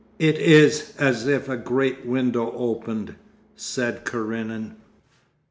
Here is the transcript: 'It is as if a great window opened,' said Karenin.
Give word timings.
'It 0.17 0.35
is 0.39 0.93
as 0.97 1.27
if 1.27 1.47
a 1.47 1.55
great 1.55 2.07
window 2.07 2.51
opened,' 2.53 3.13
said 3.55 4.03
Karenin. 4.03 4.75